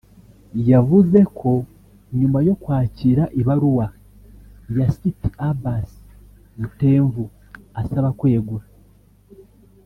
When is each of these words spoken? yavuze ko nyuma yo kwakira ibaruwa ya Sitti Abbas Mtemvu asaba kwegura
yavuze 0.71 1.19
ko 1.39 1.51
nyuma 2.19 2.39
yo 2.47 2.55
kwakira 2.61 3.23
ibaruwa 3.41 3.85
ya 4.77 4.87
Sitti 4.97 5.29
Abbas 5.49 5.89
Mtemvu 6.63 7.23
asaba 7.81 8.09
kwegura 8.19 8.65